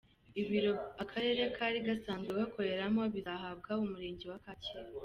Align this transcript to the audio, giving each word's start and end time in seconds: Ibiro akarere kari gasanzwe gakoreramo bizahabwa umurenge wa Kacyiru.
Ibiro 0.41 0.71
akarere 1.03 1.41
kari 1.55 1.79
gasanzwe 1.87 2.29
gakoreramo 2.39 3.01
bizahabwa 3.13 3.71
umurenge 3.83 4.25
wa 4.31 4.39
Kacyiru. 4.45 4.91